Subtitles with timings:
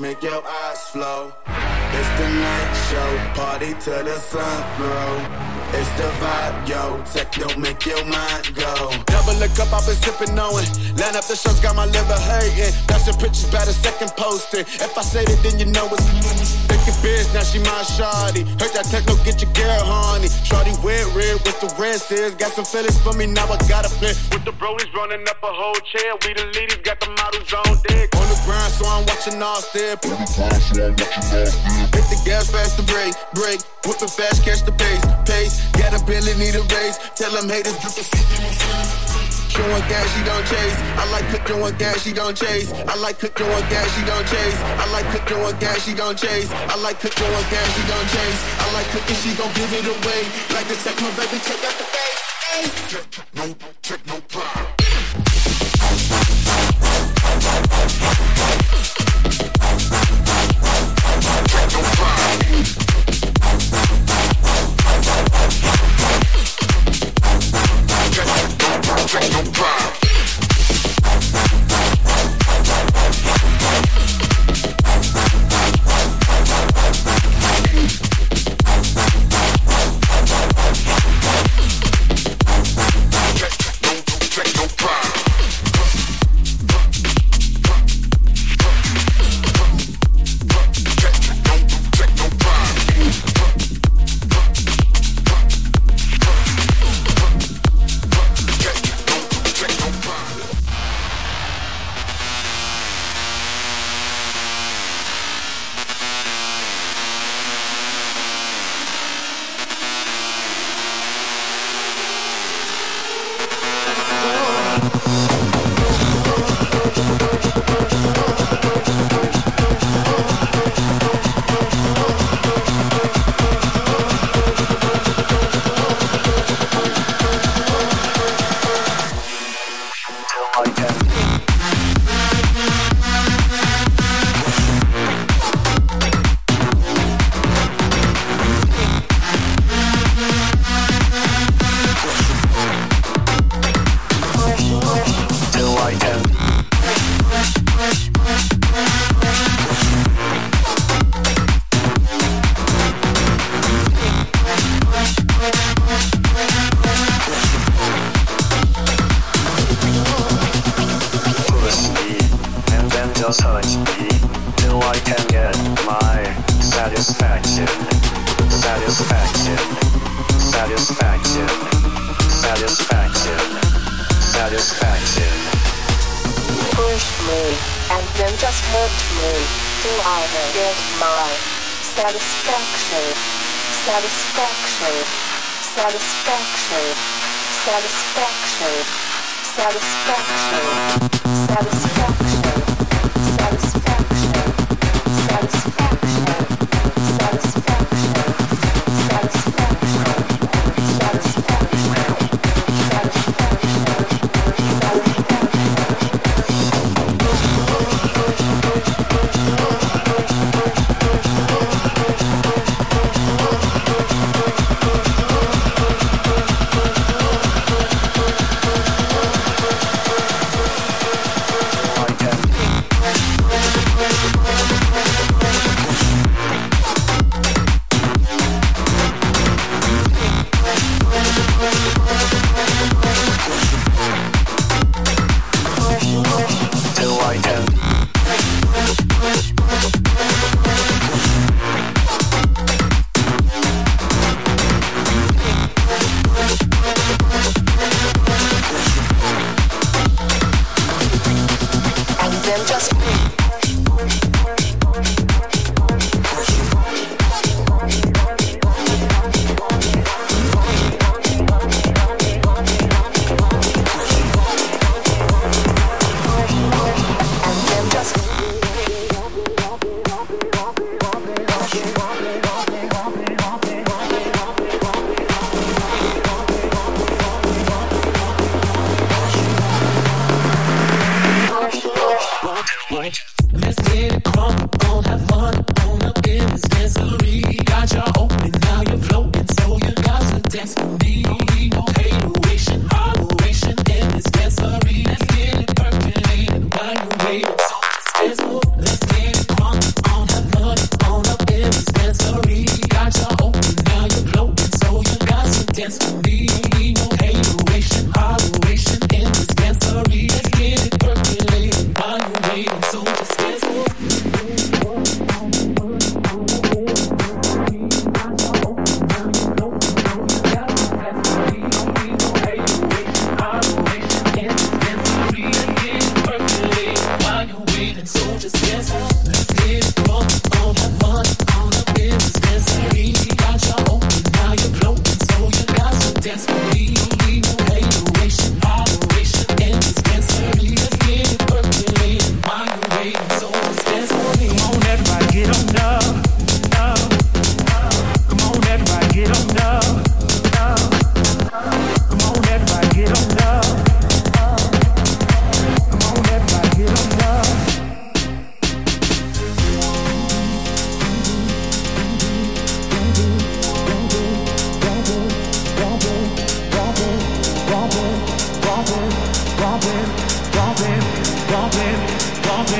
[0.00, 1.32] make your eyes flow.
[1.46, 5.54] It's the night show, party till the sun grow.
[5.74, 7.02] It's the vibe, yo.
[7.12, 8.90] Techno make your mind go.
[9.06, 10.70] Double the cup, I've been sipping on it.
[10.98, 12.72] Line up the shows, got my liver hurting.
[12.86, 14.60] Got your pictures by the second poster.
[14.60, 16.06] If I say it, then you know it's
[16.70, 17.32] thinking biz.
[17.34, 18.46] Now she my shawty.
[18.60, 19.13] Heard that techno
[21.84, 22.34] red with the red says.
[22.34, 24.14] Got some feelings for me, now I gotta play.
[24.32, 26.14] With the brolies running up a whole chair.
[26.24, 28.14] We the ladies got the models on deck.
[28.16, 30.04] On the ground, so I'm watching all step.
[30.04, 30.20] Hit
[32.10, 33.60] the gas fast to break, break.
[33.84, 35.60] Whipping fast, catch the pace, pace.
[35.72, 36.98] Got a bill and need a raise.
[37.16, 39.03] Tell them haters, drip the
[39.54, 40.78] Showing gas, she don't chase.
[40.98, 42.72] I like cooking with gas, she don't chase.
[42.72, 44.58] I like cooking with gas, she don't chase.
[44.58, 46.50] I like cooking with gas, she don't chase.
[46.50, 48.42] I like cooking with gas, she don't chase.
[48.58, 50.26] I like cooking, she gon' give it away.
[50.50, 52.18] Like the tech, my baby, take out the bass.
[53.34, 54.74] No, take no pride.
[61.46, 62.83] Take no pride.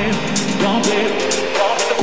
[0.05, 0.15] it,
[0.61, 1.09] dump it.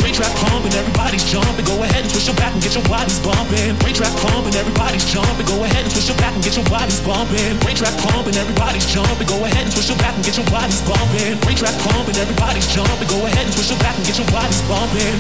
[0.00, 1.64] Brain trap pumping, everybody's jumping.
[1.64, 3.76] Go ahead and twist your back and get your bodies bumping.
[3.78, 5.46] Brain track pumping, everybody's jumping.
[5.46, 7.58] Go ahead and twist your back and get your bodies bumping.
[7.62, 9.26] Brain track pumping, everybody's jumping.
[9.26, 11.38] Go ahead and twist your back and get your bodies bumping.
[11.46, 13.08] Brain track pumping, everybody's jumping.
[13.08, 15.14] Go ahead and twist your back and get your bodies bumping.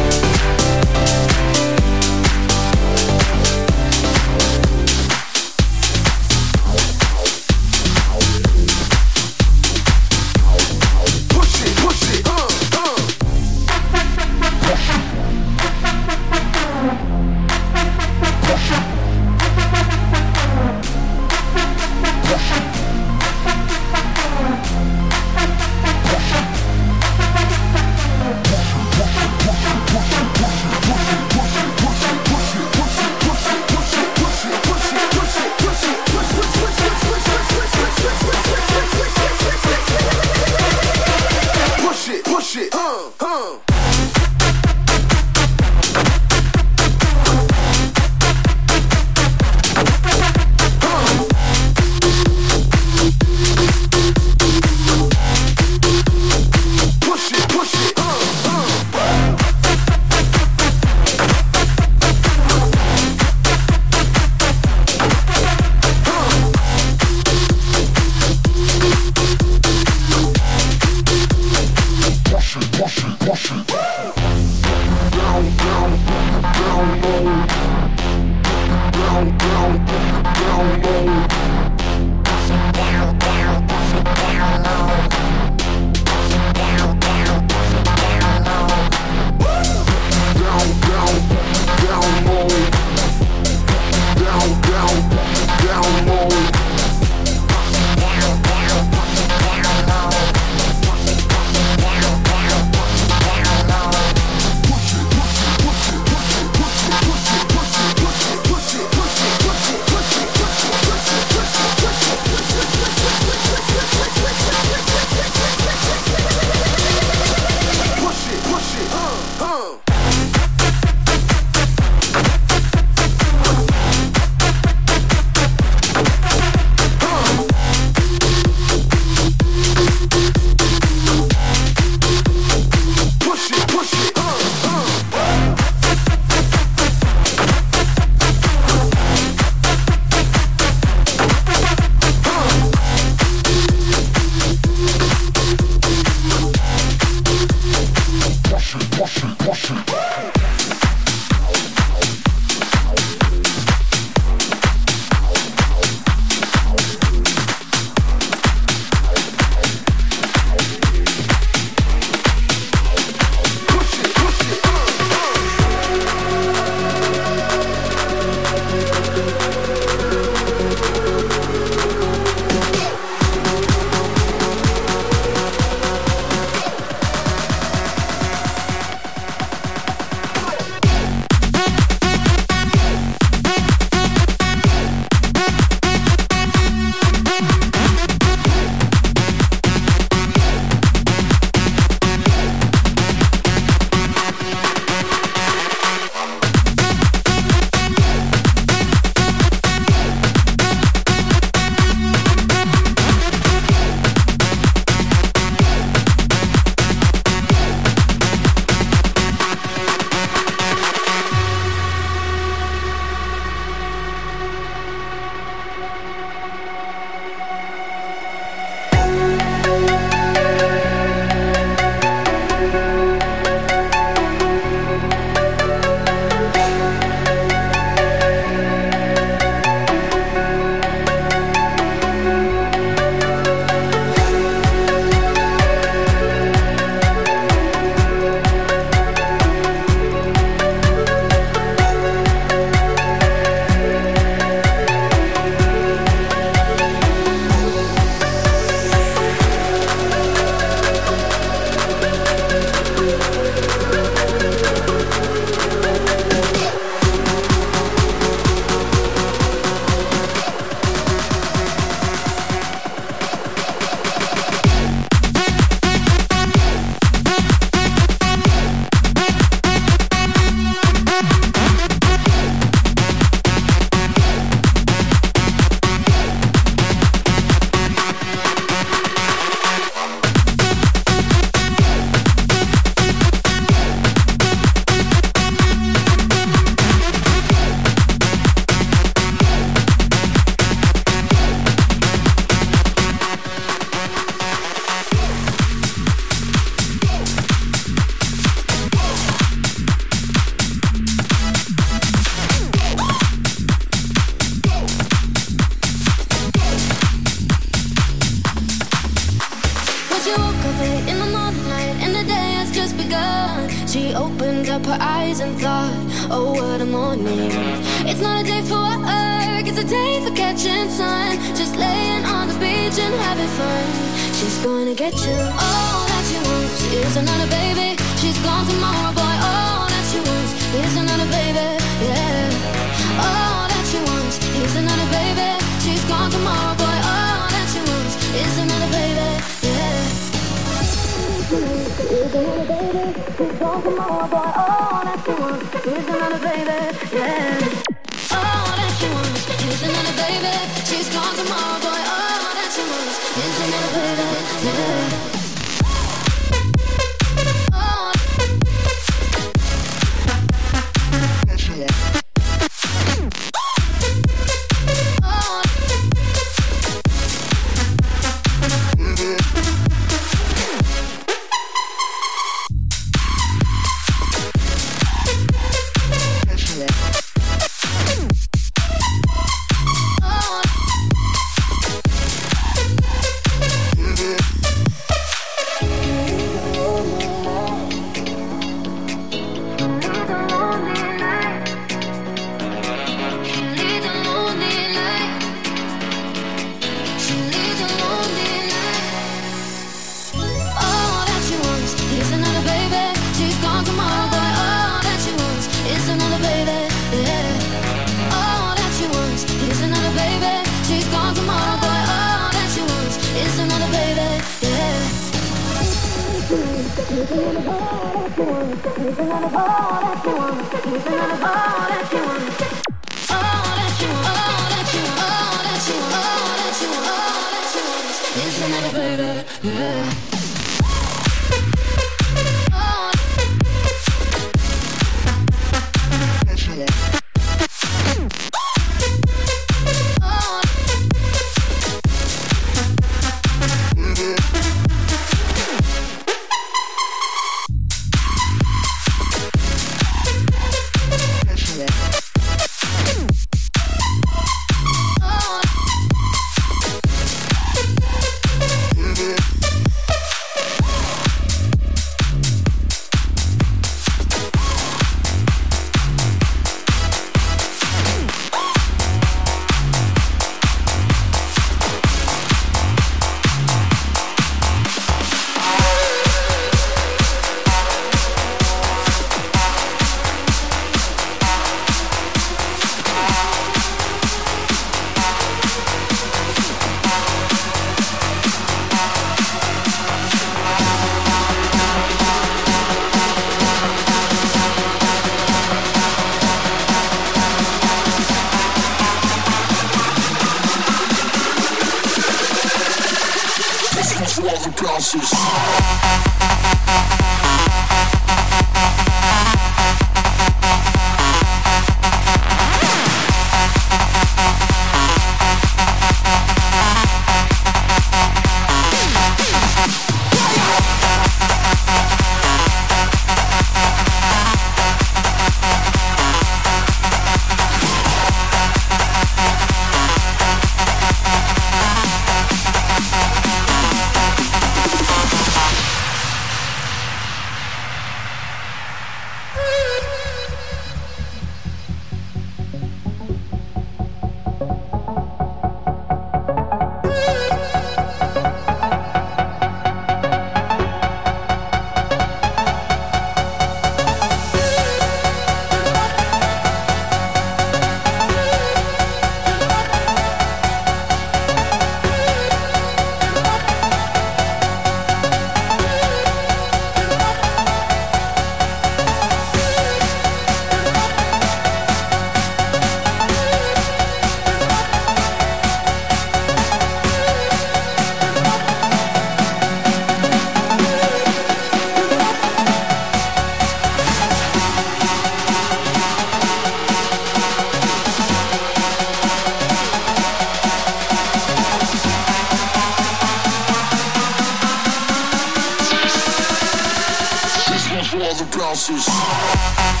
[598.51, 600.00] glasses.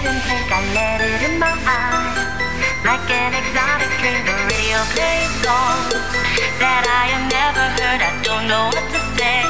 [0.00, 2.16] Didn't think I let it in my eyes.
[2.88, 5.92] Like an exotic dream, the radio plays songs
[6.56, 8.00] that I have never heard.
[8.00, 9.44] I don't know what to say.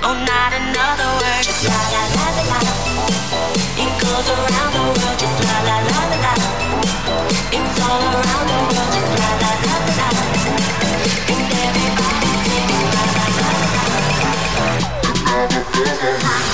[0.00, 1.44] Oh, not another word.
[1.44, 2.60] Just la la la la la.
[3.76, 5.16] It goes around the world.
[5.20, 6.32] Just la la la la la.
[7.52, 8.88] It's all around the world.
[8.96, 10.08] Just la la la la la.
[11.28, 13.84] And everybody's singing la la la la.
[15.04, 16.48] It never feels like.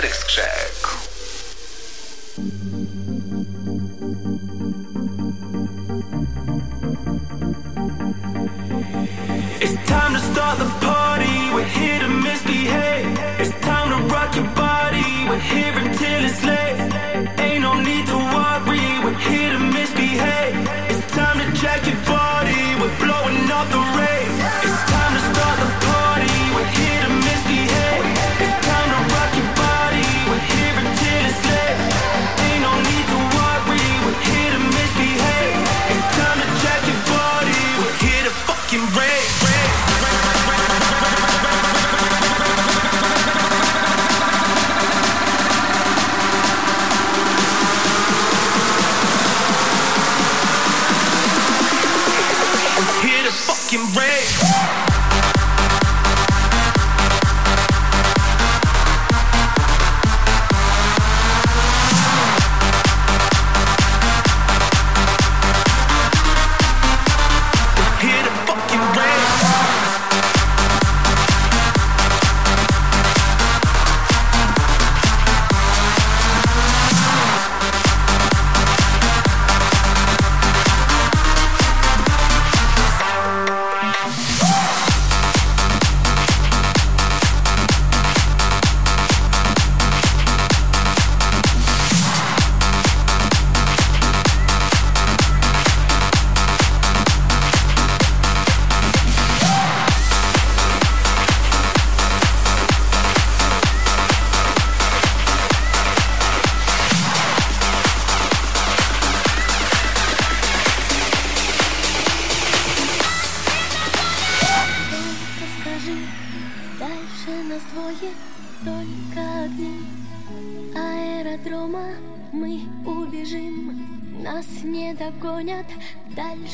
[0.00, 0.67] Matrix Show.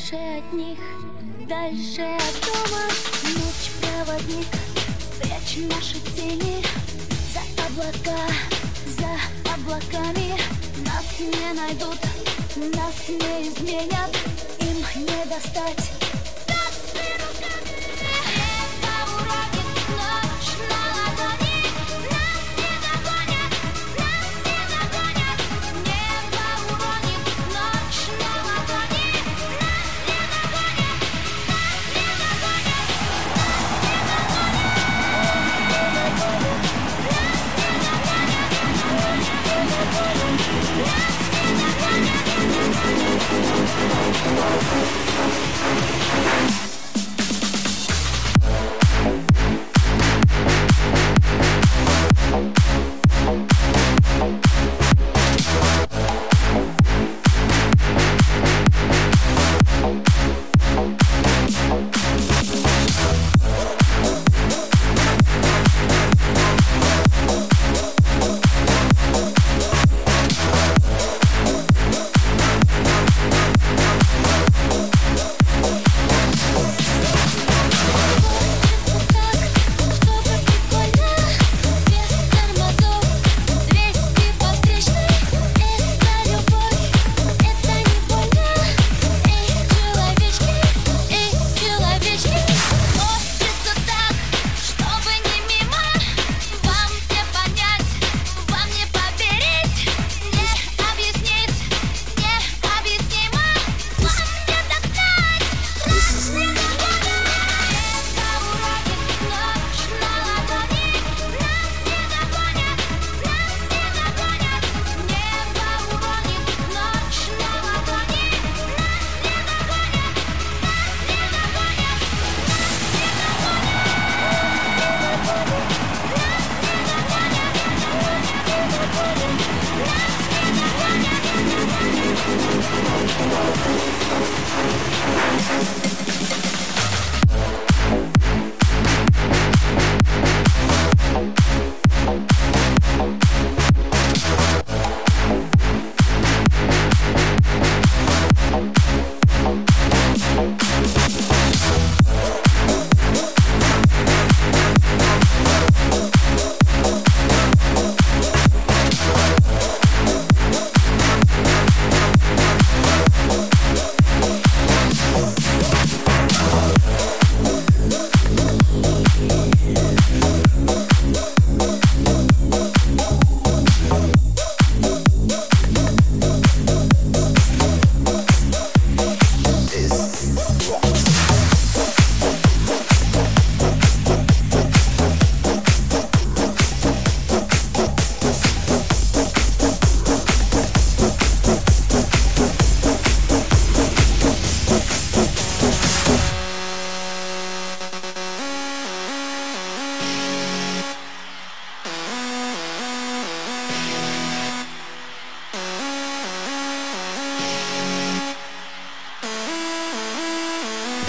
[0.05, 0.77] дальше от них,
[1.47, 2.83] дальше от дома.
[3.23, 4.47] Ночь проводник,
[5.01, 6.63] спрячь наши тени
[7.33, 8.27] За облака,
[8.97, 10.35] за облаками.
[10.85, 11.99] Нас не найдут,
[12.55, 14.15] нас не изменят
[14.59, 15.94] Им не достать.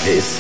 [0.07, 0.39] This